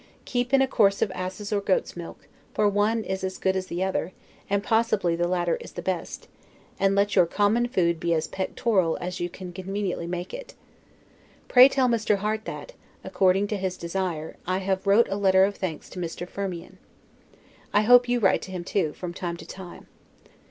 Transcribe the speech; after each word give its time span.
Keep 0.25 0.51
in 0.51 0.63
a 0.63 0.67
course 0.67 1.03
of 1.03 1.11
asses' 1.11 1.53
or 1.53 1.61
goats' 1.61 1.95
milk, 1.95 2.27
for 2.55 2.67
one 2.67 3.03
is 3.03 3.23
as 3.23 3.37
good 3.37 3.55
as 3.55 3.67
the 3.67 3.83
other, 3.83 4.13
and 4.49 4.63
possibly 4.63 5.15
the 5.15 5.27
latter 5.27 5.57
is 5.57 5.73
the 5.73 5.81
best; 5.83 6.27
and 6.79 6.95
let 6.95 7.15
your 7.15 7.27
common 7.27 7.67
food 7.67 7.99
be 7.99 8.11
as 8.15 8.25
pectoral 8.27 8.97
as 8.99 9.19
you 9.19 9.29
can 9.29 9.53
conveniently 9.53 10.07
make 10.07 10.33
it. 10.33 10.55
Pray 11.47 11.69
tell 11.69 11.87
Mr. 11.87 12.15
Harte 12.15 12.45
that, 12.45 12.71
according 13.03 13.45
to 13.45 13.57
his 13.57 13.77
desire, 13.77 14.37
I 14.47 14.57
have 14.57 14.87
wrote 14.87 15.05
a 15.07 15.17
letter 15.21 15.43
of 15.43 15.57
thanks 15.57 15.87
to 15.91 15.99
Mr. 15.99 16.27
Firmian. 16.27 16.79
I 17.71 17.83
hope 17.83 18.09
you 18.09 18.19
write 18.19 18.41
to 18.41 18.51
him 18.51 18.63
too, 18.63 18.93
from 18.93 19.13
time 19.13 19.37
to 19.37 19.45
time. 19.45 19.85